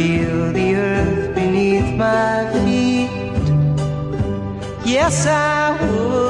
feel 0.00 0.50
the 0.52 0.74
earth 0.76 1.34
beneath 1.34 1.94
my 1.94 2.50
feet. 2.64 3.10
Yes, 4.82 5.26
I 5.26 5.76
would. 5.76 6.29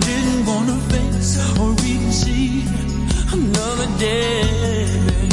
Didn't 0.00 0.46
wanna 0.46 0.76
face 0.90 1.38
or 1.58 1.70
even 1.84 2.12
see 2.12 2.64
another 3.32 3.88
day. 3.98 5.28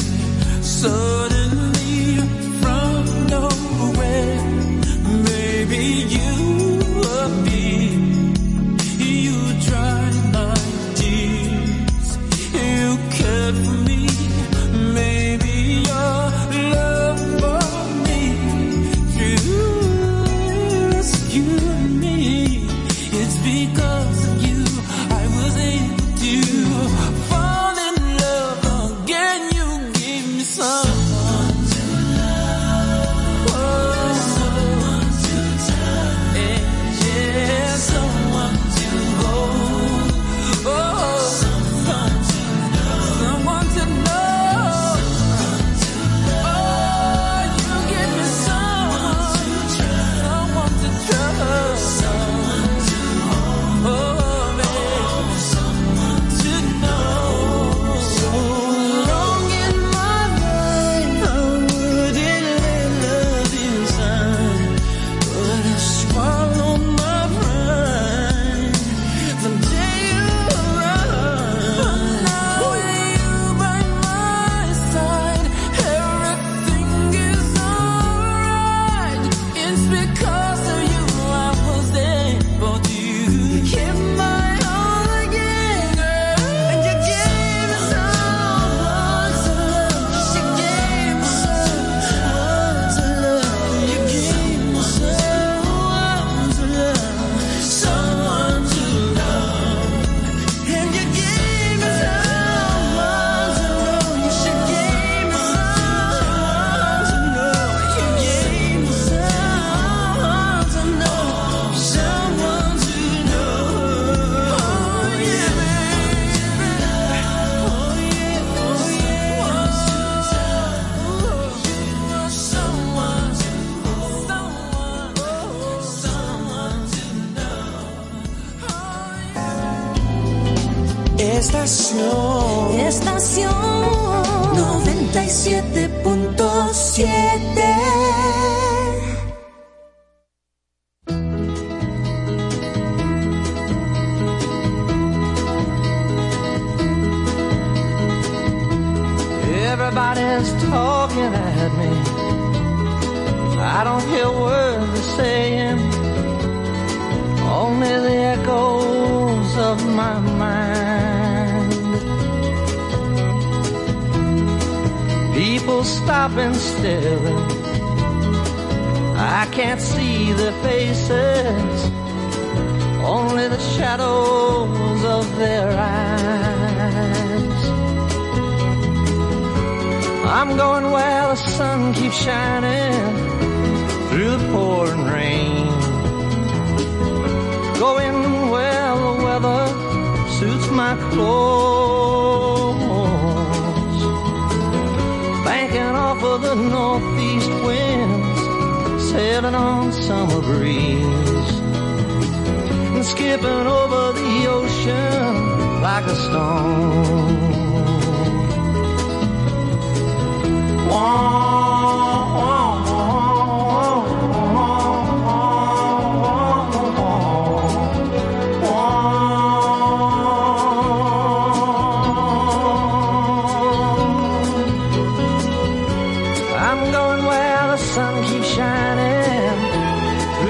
Suddenly, 0.61 1.28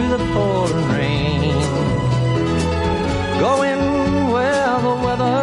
the 0.09 0.17
pouring 0.33 0.87
rain. 0.97 1.53
Going 3.39 3.81
where 4.33 4.79
the 4.87 4.95
weather 5.05 5.39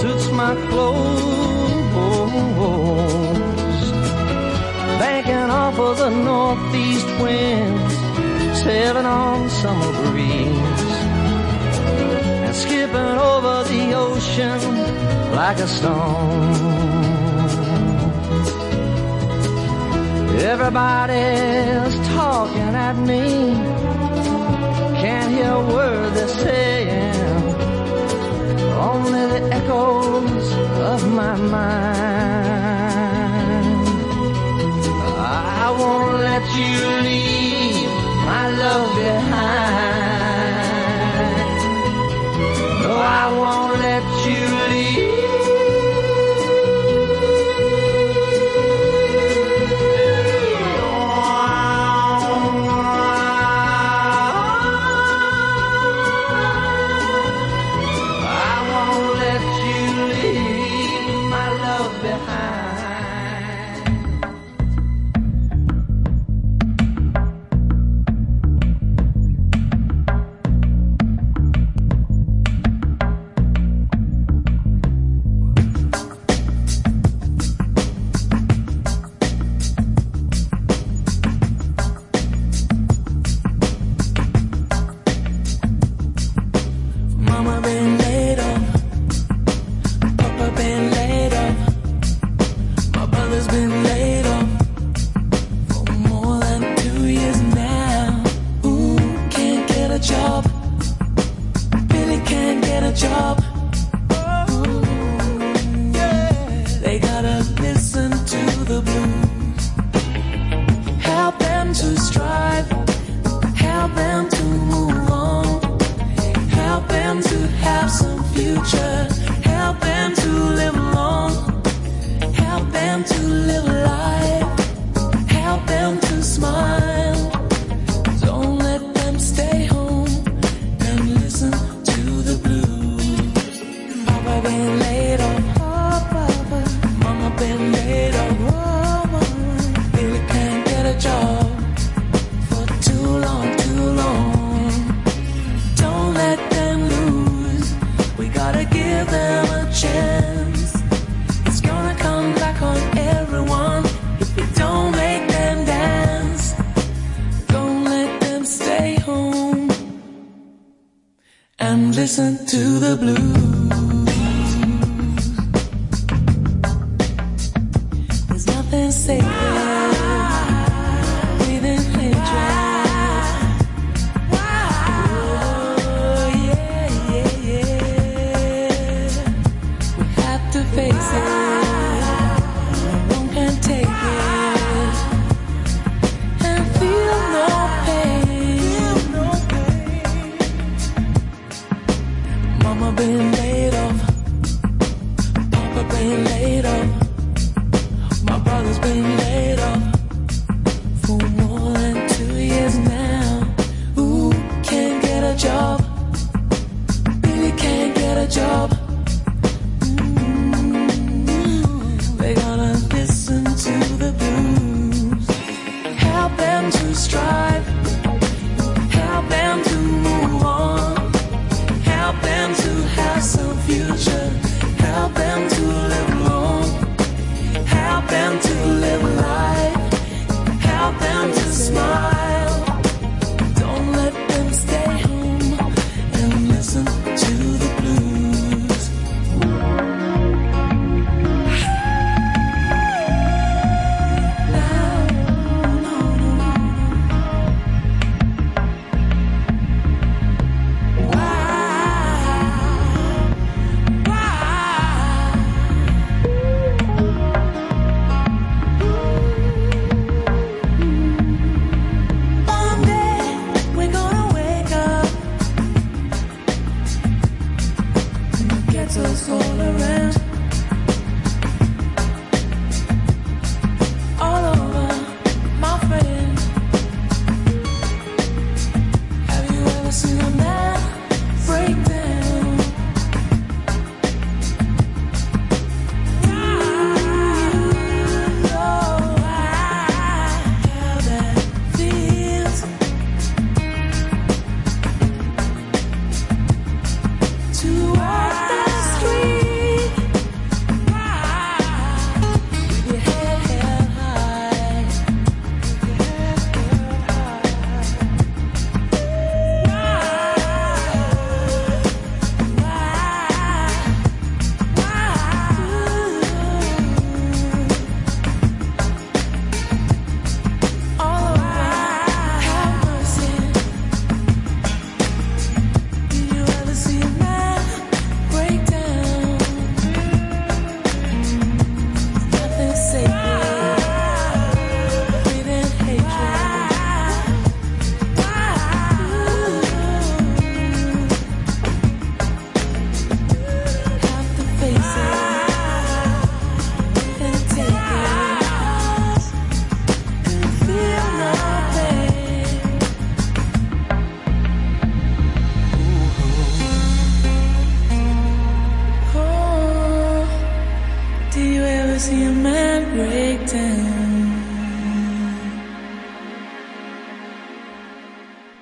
suits 0.00 0.26
my 0.32 0.54
clothes. 0.68 1.96
Banking 5.00 5.50
off 5.50 5.78
of 5.78 5.98
the 5.98 6.10
northeast 6.10 7.06
winds, 7.20 7.94
sailing 8.62 9.06
on 9.06 9.48
summer 9.50 9.92
breeze. 10.10 10.92
And 12.44 12.56
skipping 12.56 13.14
over 13.30 13.54
the 13.72 13.94
ocean 13.94 14.60
like 15.32 15.58
a 15.58 15.68
stone. 15.68 16.86
Everybody's 20.38 22.05
talking 22.36 22.74
at 22.88 22.96
me. 23.10 23.24
Can't 25.02 25.30
hear 25.36 25.52
a 25.62 25.64
word 25.74 26.08
they're 26.16 26.36
saying. 26.44 27.44
Only 28.90 29.24
the 29.34 29.42
echoes 29.58 30.46
of 30.92 31.00
my 31.20 31.34
mind. 31.56 32.26
I 35.64 35.68
won't 35.80 36.16
let 36.30 36.44
you 36.60 36.74
leave 37.08 37.92
my 38.30 38.44
love 38.62 38.88
behind. 39.00 40.36
No, 42.82 42.92
I 43.22 43.26
won't 43.40 43.74
let 43.88 44.04
you 44.28 44.42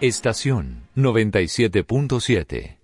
Estación 0.07 0.83
97.7. 0.97 2.84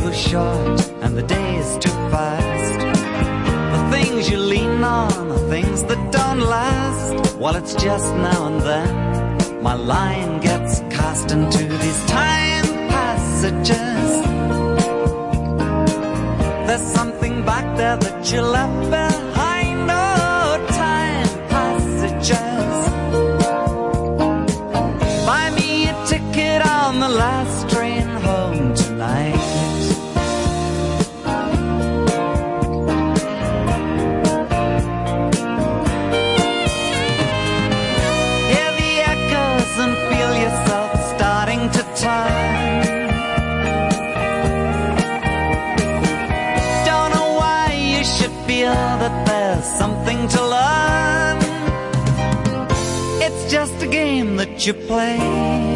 Too 0.00 0.12
short 0.12 0.80
and 1.02 1.16
the 1.16 1.22
days 1.22 1.78
too 1.78 1.96
fast. 2.10 2.78
The 3.74 3.82
things 3.96 4.28
you 4.28 4.38
lean 4.38 4.82
on 4.82 5.30
are 5.30 5.48
things 5.48 5.84
that 5.84 6.00
don't 6.10 6.40
last. 6.40 7.36
Well, 7.36 7.54
it's 7.54 7.74
just 7.74 8.08
now 8.28 8.46
and 8.48 8.60
then 8.60 9.62
my 9.62 9.74
line 9.74 10.40
gets 10.40 10.80
cast 10.96 11.30
into 11.30 11.64
these 11.84 12.00
time 12.06 12.66
passages. 12.96 14.10
There's 16.66 16.86
something 16.98 17.44
back 17.44 17.76
there 17.76 17.96
that 17.96 18.32
you 18.32 18.40
left 18.40 18.90
you 54.66 54.72
play. 54.72 55.73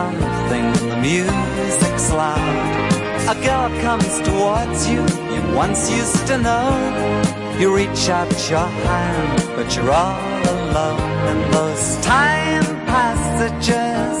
Something. 0.00 0.66
The 0.88 0.98
music's 1.08 2.06
loud. 2.20 2.56
A 3.34 3.36
girl 3.46 3.68
comes 3.86 4.12
towards 4.28 4.80
you. 4.92 5.02
You 5.34 5.42
once 5.64 5.80
used 6.00 6.24
to 6.30 6.36
know. 6.46 6.68
You 7.60 7.66
reach 7.82 8.02
out 8.18 8.32
your 8.52 8.70
hand, 8.88 9.38
but 9.56 9.68
you're 9.74 9.94
all 10.04 10.42
alone 10.54 11.10
in 11.32 11.38
those 11.56 11.86
time 12.12 12.66
passages. 12.94 14.18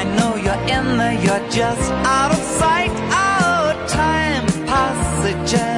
I 0.00 0.02
know 0.16 0.32
you're 0.44 0.64
in 0.76 0.86
there. 1.00 1.18
You're 1.24 1.46
just 1.60 1.86
out 2.18 2.30
of 2.36 2.42
sight. 2.60 2.94
Oh, 3.24 3.64
time 4.00 4.46
passages. 4.72 5.77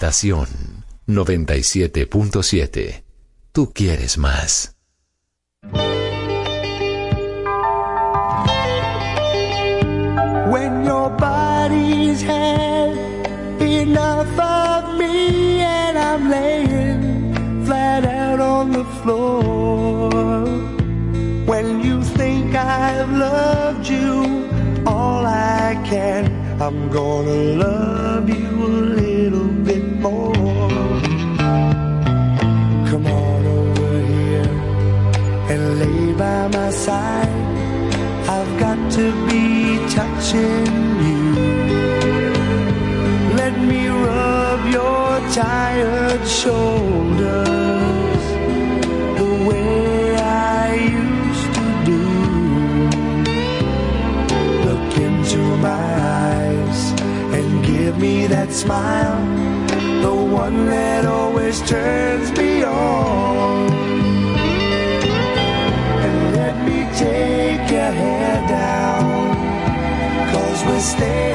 Estación 0.00 0.46
97.7. 1.08 3.02
Tú 3.50 3.72
quieres 3.72 4.16
más. 4.16 4.76
When 10.52 10.84
your 10.84 11.10
body's 11.16 12.22
had 12.22 12.92
enough 13.60 14.38
of 14.38 14.96
me 15.00 15.62
and 15.62 15.98
I'm 15.98 16.30
laying 16.30 17.64
flat 17.66 18.04
out 18.04 18.38
on 18.38 18.70
the 18.70 18.84
floor. 19.02 20.44
When 21.44 21.80
you 21.82 22.04
think 22.04 22.54
I've 22.54 23.10
loved 23.10 23.88
you, 23.88 24.48
all 24.86 25.26
I 25.26 25.74
can, 25.90 26.30
I'm 26.62 26.88
gonna 26.88 27.56
love. 27.64 27.97
turns 61.68 62.32
me 62.38 62.64
on. 62.64 63.70
And 66.04 66.34
let 66.34 66.56
me 66.66 66.78
take 66.96 67.70
your 67.70 67.92
hair 68.00 68.48
down, 68.48 70.32
cause 70.32 70.64
we're 70.64 70.80
staying. 70.80 71.27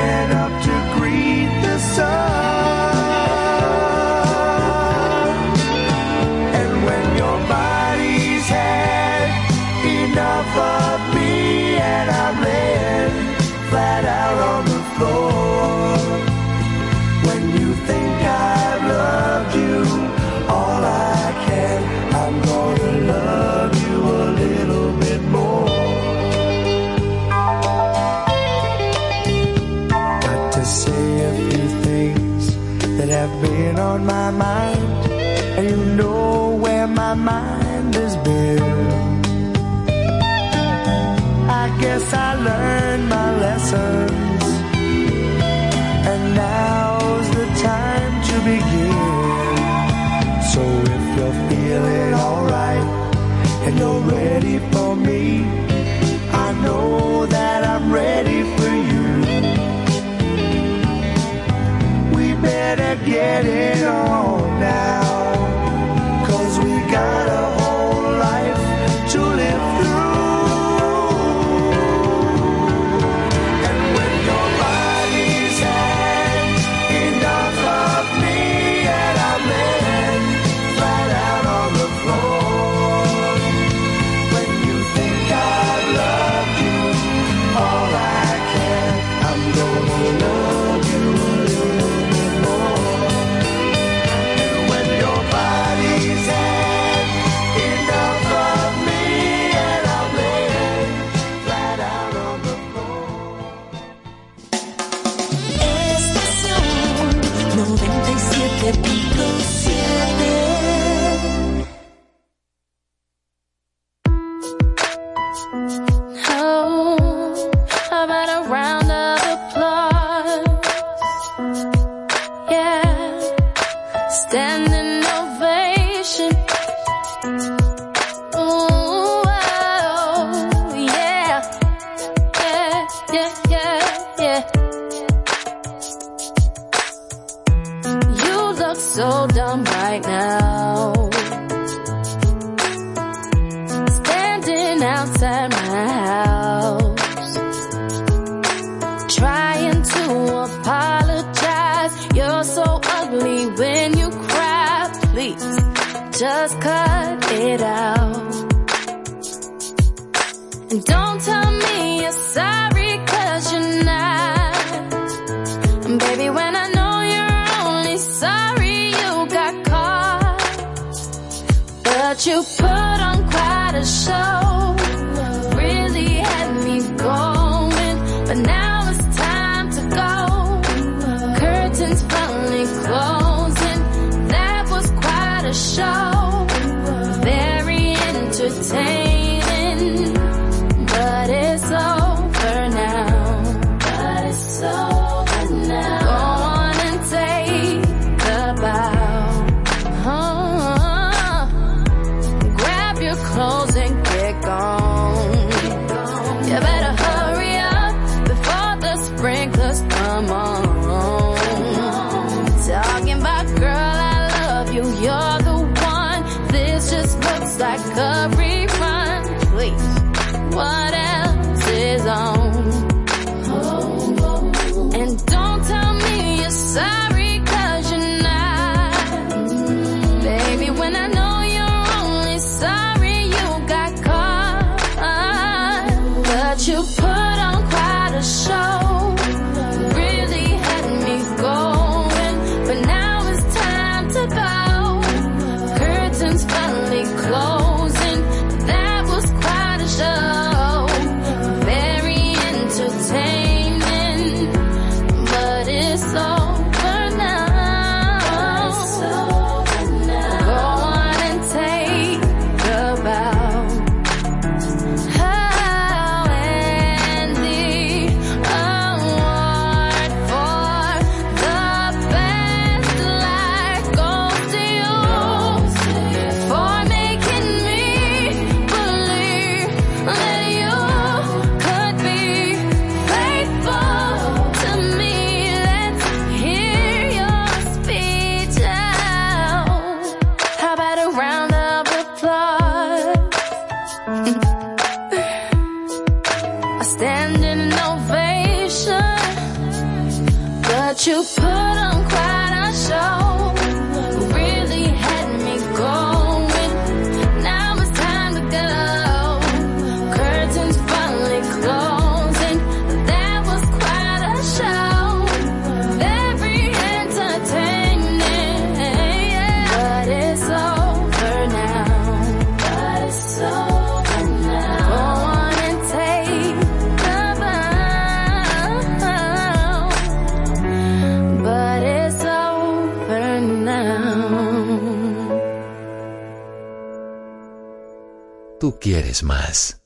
Tú 338.63 338.79
quieres 338.79 339.23
más. 339.23 339.81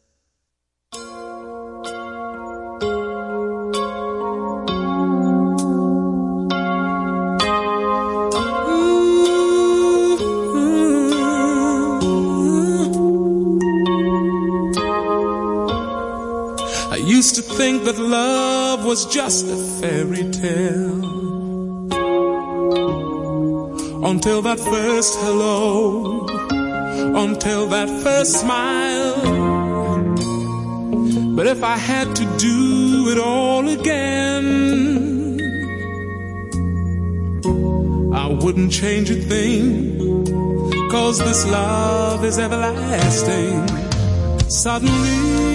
I 16.92 16.98
used 16.98 17.34
to 17.38 17.42
think 17.42 17.84
that 17.86 17.98
love 17.98 18.86
was 18.86 19.08
just 19.08 19.48
a 19.48 19.58
fairy 19.82 20.30
tale. 20.30 21.02
Until 24.06 24.44
that 24.44 24.60
first 24.60 25.18
hello, 25.22 26.37
until 27.18 27.68
that 27.68 27.90
first 28.04 28.40
smile. 28.42 29.16
But 31.36 31.48
if 31.48 31.64
I 31.64 31.78
had 31.78 32.16
to 32.16 32.26
do 32.38 33.10
it 33.12 33.18
all 33.18 33.68
again, 33.68 35.40
I 38.14 38.28
wouldn't 38.28 38.72
change 38.72 39.10
a 39.10 39.16
thing. 39.16 39.98
Cause 40.92 41.18
this 41.20 41.46
love 41.50 42.24
is 42.24 42.38
everlasting. 42.40 43.68
Suddenly, 44.50 45.47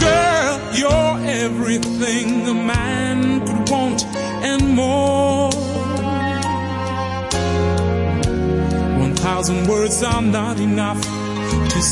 Girl, 0.00 0.54
you're 0.72 1.18
everything 1.44 2.48
a 2.48 2.54
man 2.54 3.46
could 3.46 3.68
want 3.68 4.06
and 4.50 4.62
more. 4.74 5.50
One 8.98 9.14
thousand 9.14 9.66
words 9.68 10.02
are 10.02 10.22
not 10.22 10.58
enough 10.58 11.11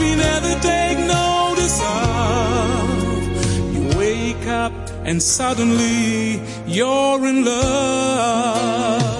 we 0.00 0.14
never 0.16 0.52
take 0.60 0.98
notice 0.98 1.78
of. 1.82 3.74
You 3.74 3.98
wake 3.98 4.46
up 4.46 4.72
and 5.04 5.22
suddenly 5.22 6.40
you're 6.66 7.26
in 7.26 7.44
love. 7.44 9.19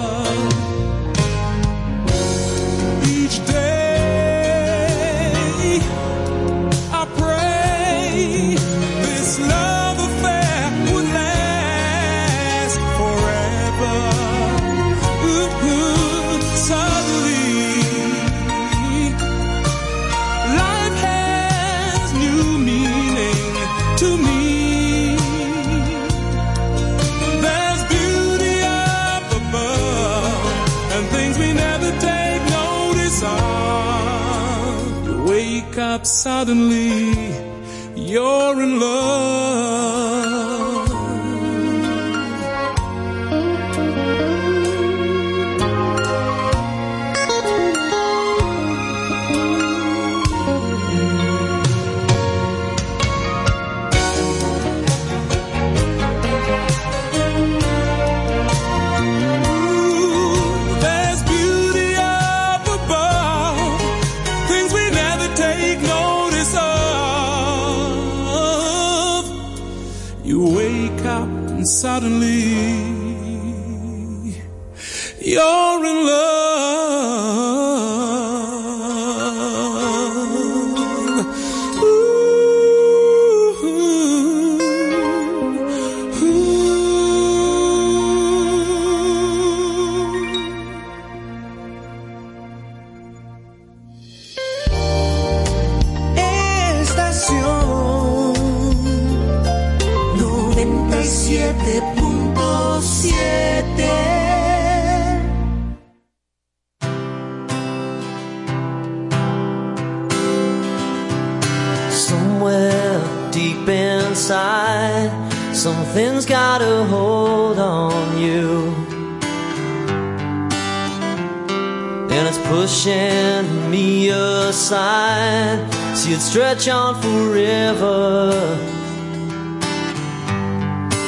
you'd 126.11 126.21
stretch 126.21 126.67
on 126.67 127.01
forever. 127.01 128.33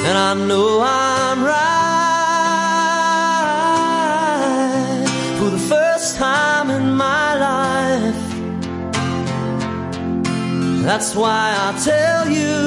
And 0.06 0.16
I 0.16 0.32
know 0.48 0.80
I'm 0.82 1.44
right 1.44 1.84
for 5.38 5.50
the 5.50 5.58
first 5.58 6.16
time 6.16 6.70
in 6.70 6.94
my 6.96 7.34
life. 7.48 8.22
That's 10.86 11.14
why 11.14 11.54
I 11.66 11.72
tell 11.90 12.26
you, 12.40 12.62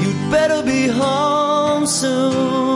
you'd 0.00 0.30
better 0.30 0.62
be 0.62 0.86
home 0.86 1.86
soon. 1.86 2.67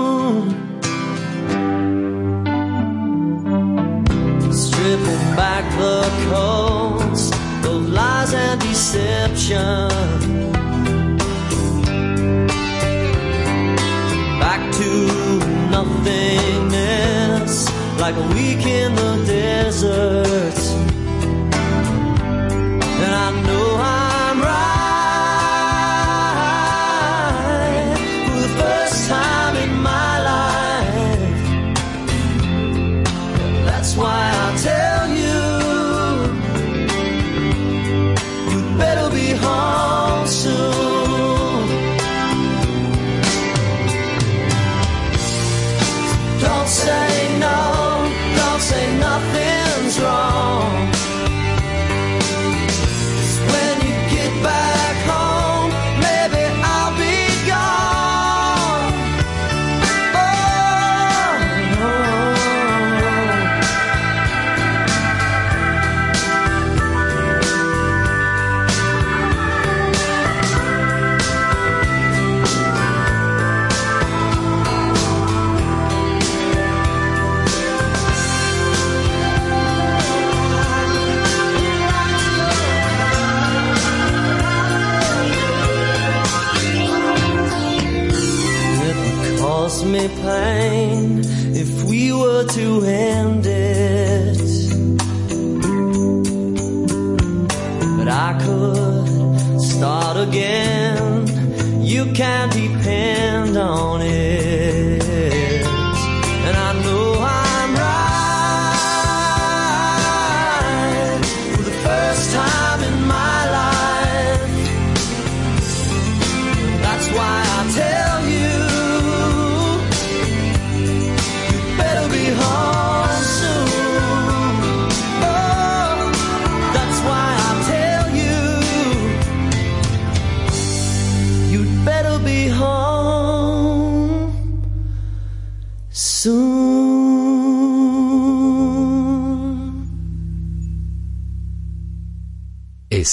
deception. 8.93 9.89
Back 14.39 14.73
to 14.75 14.91
nothingness, 15.71 17.55
like 17.99 18.17
a 18.17 18.27
week 18.35 18.67
in 18.67 18.95
the 18.95 19.25
desert. 19.27 20.62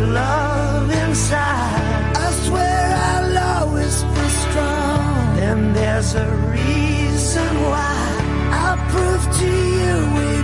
love 0.00 0.90
inside. 0.90 2.12
I 2.16 2.30
swear 2.44 2.84
I'll 3.10 3.38
always 3.60 4.02
be 4.02 4.28
strong. 4.44 5.38
And 5.48 5.76
there's 5.76 6.14
a 6.14 6.28
reason 6.56 7.48
why 7.70 7.96
I'll 8.52 8.82
prove 8.92 9.24
to 9.40 9.50
you 9.78 10.37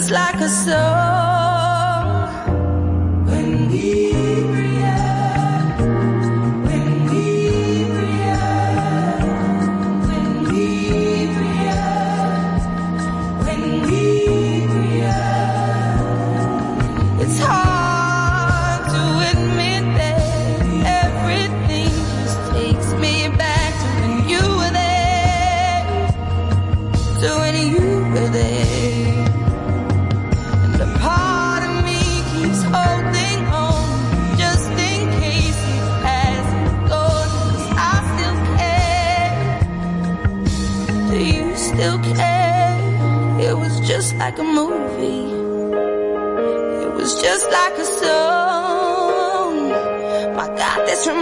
just 0.00 0.12
like 0.12 0.40
a 0.40 0.48
song 0.48 2.30
when 3.26 3.68
we 3.70 4.19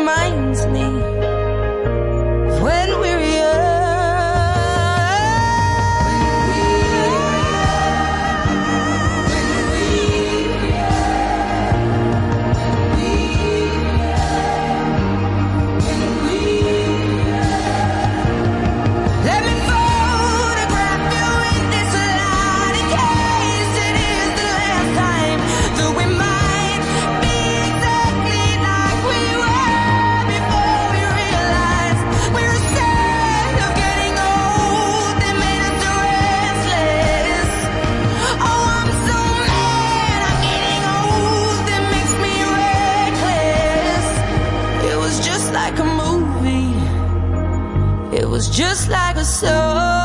mind. 0.08 0.47
just 48.58 48.90
like 48.90 49.16
a 49.16 49.24
soul. 49.24 49.97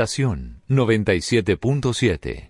estación 0.00 0.62
97.7. 0.66 2.49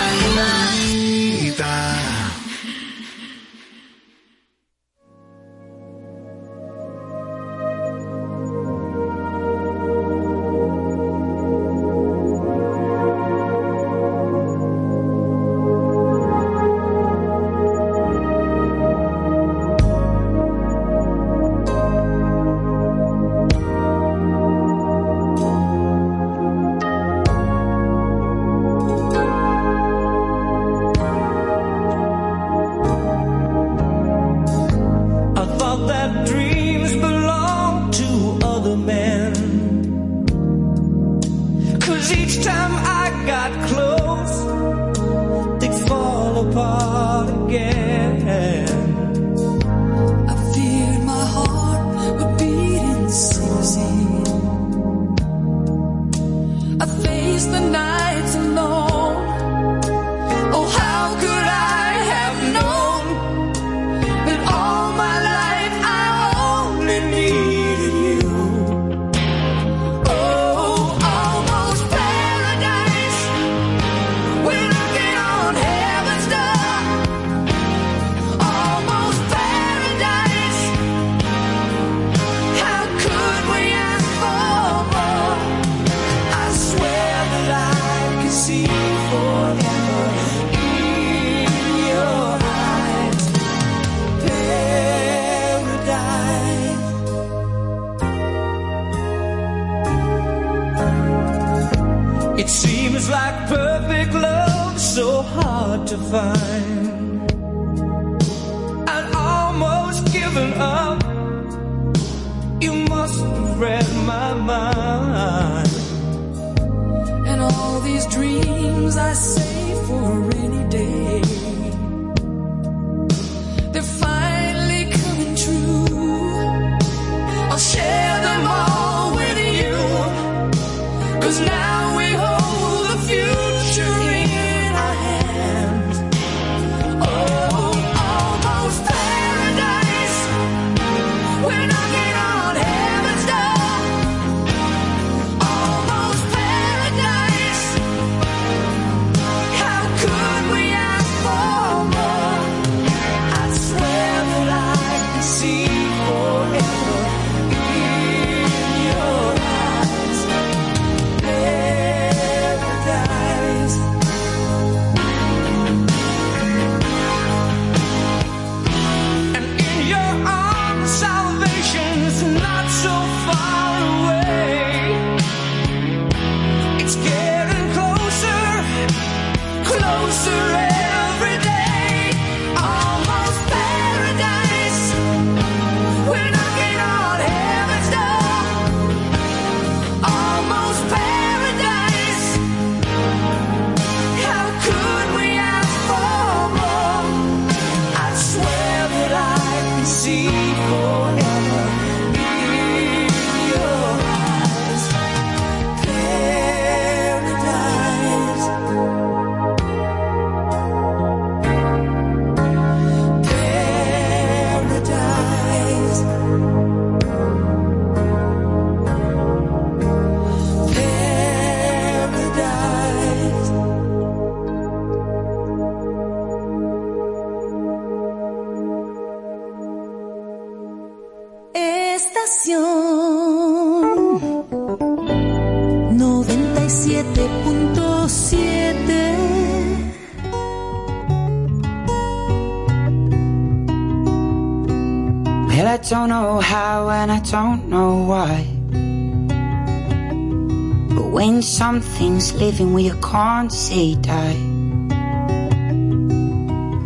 things 251.81 252.33
living 252.33 252.73
where 252.73 252.83
you 252.83 252.95
can't 253.01 253.51
say 253.51 253.95
die. 253.95 254.41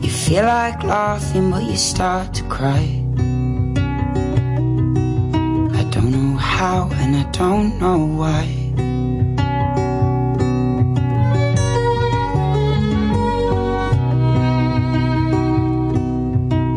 You 0.01 0.09
feel 0.09 0.45
like 0.45 0.83
laughing, 0.83 1.51
but 1.51 1.63
you 1.63 1.77
start 1.77 2.33
to 2.35 2.43
cry. 2.43 2.85
I 5.79 5.83
don't 5.93 6.11
know 6.11 6.37
how, 6.37 6.89
and 6.93 7.15
I 7.15 7.23
don't 7.31 7.79
know 7.79 8.05
why. 8.21 8.65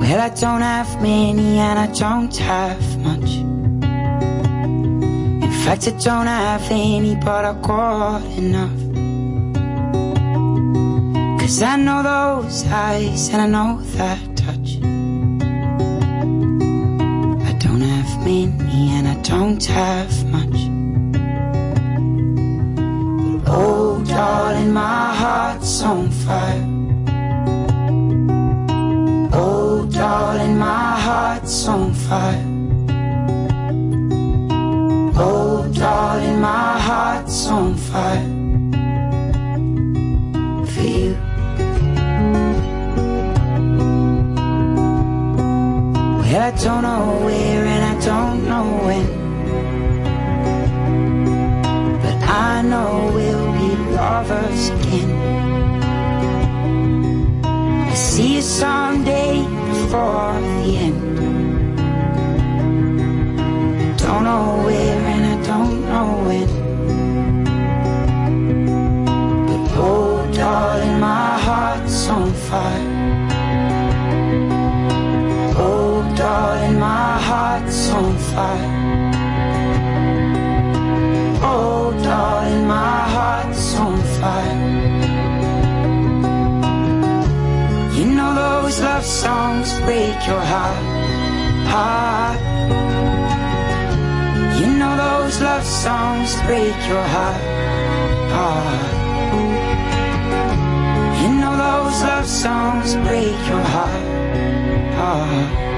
Well, 0.00 0.20
I 0.20 0.30
don't 0.30 0.62
have 0.62 1.02
many 1.02 1.58
and 1.58 1.78
I 1.78 1.86
don't 1.92 2.34
have 2.38 2.87
fact, 5.68 5.86
I 5.86 5.90
don't 5.90 6.26
have 6.26 6.66
any, 6.70 7.14
but 7.16 7.44
I've 7.44 7.60
got 7.60 8.22
enough. 8.38 8.78
Cause 11.40 11.60
I 11.62 11.76
know 11.76 12.02
those 12.02 12.66
eyes 12.66 13.28
and 13.28 13.42
I 13.42 13.46
know 13.46 13.82
that 13.96 14.18
touch. 14.34 14.78
I 17.48 17.52
don't 17.58 17.82
have 17.82 18.24
many 18.24 18.90
and 18.96 19.08
I 19.08 19.16
don't 19.22 19.62
have 19.66 20.17
those 88.78 88.84
love 88.84 89.04
songs 89.04 89.80
break 89.80 90.26
your 90.26 90.40
heart, 90.40 90.76
heart. 91.66 92.40
You 94.60 94.66
know 94.78 94.96
those 94.96 95.40
love 95.40 95.64
songs 95.64 96.36
break 96.46 96.76
your 96.86 97.02
heart, 97.02 97.42
heart. 98.36 98.92
You 101.20 101.28
know 101.40 101.54
those 101.56 102.02
love 102.02 102.26
songs 102.26 102.94
break 102.94 103.38
your 103.48 103.64
heart, 103.74 104.04
heart. 104.94 105.68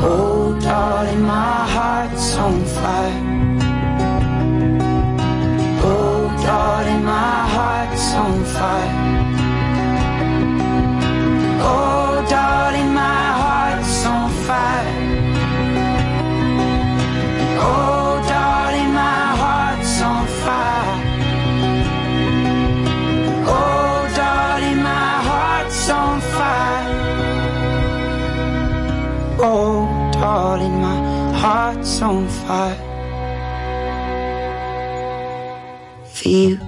Oh, 0.00 0.37
darling, 0.98 1.22
oh, 1.22 1.26
my 1.26 1.66
heart's 1.76 2.34
on 2.36 2.64
fire. 2.64 3.22
Oh, 5.84 6.26
darling, 6.42 7.04
my 7.04 7.48
heart's 7.54 8.14
on 8.14 8.44
fire. 8.54 8.94
Oh, 11.62 12.26
darling, 12.28 12.92
on 32.02 32.28
fire. 32.28 32.76
For 36.12 36.28
you. 36.28 36.67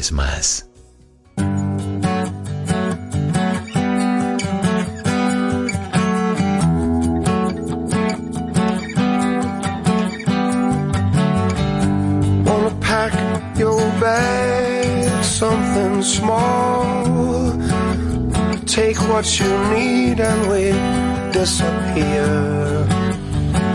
vez 0.00 0.12
más. 0.12 0.66
something 15.22 16.02
small. 16.02 17.52
Take 18.66 18.98
what 19.08 19.26
you 19.40 19.50
need 19.74 20.20
and 20.20 20.40
we 20.50 20.64
disappear. 21.32 22.26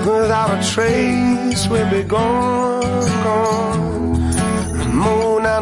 Without 0.05 0.51
a 0.57 0.61
trace, 0.71 1.67
we'll 1.67 1.89
be 1.89 2.03
gone, 2.03 2.81
gone. 3.23 3.64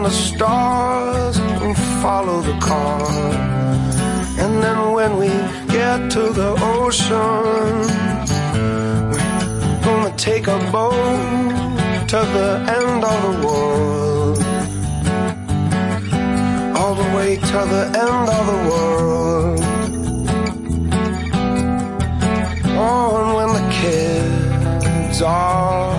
The 0.03 0.09
stars 0.09 1.37
and 1.37 1.77
follow 2.01 2.41
the 2.41 2.59
car. 2.59 3.07
And 4.37 4.61
then 4.61 4.91
when 4.91 5.17
we 5.17 5.29
get 5.71 6.11
to 6.11 6.23
the 6.39 6.51
ocean, 6.59 7.87
we're 9.71 9.81
gonna 9.85 10.13
take 10.17 10.47
a 10.47 10.59
boat 10.73 10.97
to 12.11 12.19
the 12.37 12.49
end 12.79 13.03
of 13.13 13.17
the 13.25 13.47
world. 13.47 14.39
All 16.77 16.95
the 16.95 17.09
way 17.15 17.37
to 17.37 17.59
the 17.73 17.85
end 18.05 18.25
of 18.37 18.43
the 18.51 18.59
world. 18.69 19.59
Oh, 22.75 23.09
and 23.21 23.29
when 23.37 23.49
the 23.57 23.65
kids 23.79 25.21
are 25.21 25.92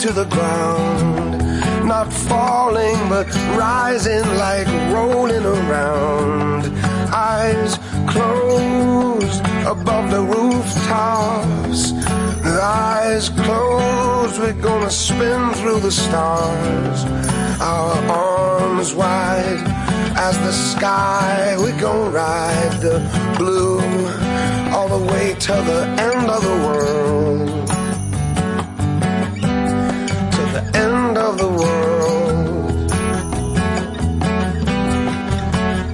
to 0.00 0.12
the 0.12 0.24
ground, 0.24 1.38
not 1.86 2.10
falling 2.10 2.96
but 3.10 3.26
rising 3.54 4.26
like 4.38 4.66
rolling 4.94 5.44
around. 5.44 6.64
Eyes 7.12 7.76
closed 8.08 9.42
above 9.66 10.10
the 10.10 10.22
rooftops. 10.22 11.92
Eyes 12.42 13.28
closed, 13.28 14.40
we're 14.40 14.54
gonna 14.54 14.90
spin 14.90 15.52
through 15.52 15.80
the 15.80 15.92
stars. 15.92 17.04
Our 17.60 17.92
arms 18.08 18.94
wide 18.94 19.64
as 20.16 20.38
the 20.38 20.52
sky, 20.52 21.56
we're 21.58 21.78
gonna 21.78 22.08
ride 22.08 22.80
the 22.80 22.98
blue 23.36 23.80
all 24.74 24.88
the 24.88 25.12
way 25.12 25.34
to 25.34 25.52
the 25.52 25.82
end 26.08 26.30
of 26.30 26.42
the 26.42 26.56
world. 26.66 27.59
The 30.60 30.78
end 30.78 31.16
of 31.16 31.38
the 31.38 31.48
world. 31.48 32.92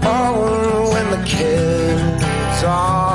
Oh, 0.04 0.90
when 0.92 1.10
the 1.10 1.22
kids 1.26 2.64
are 2.64 3.05